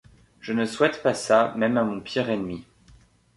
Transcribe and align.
Je 0.39 0.51
ne 0.51 0.65
souhaite 0.65 1.03
pas 1.03 1.13
ça 1.13 1.53
même 1.57 1.77
à 1.77 1.83
mon 1.83 1.99
pire 1.99 2.27
ennemi. 2.31 2.65